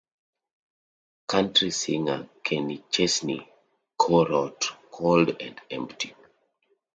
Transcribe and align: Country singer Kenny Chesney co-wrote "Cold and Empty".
Country 1.27 1.69
singer 1.69 2.27
Kenny 2.43 2.83
Chesney 2.89 3.47
co-wrote 3.99 4.71
"Cold 4.89 5.39
and 5.39 5.61
Empty". 5.69 6.15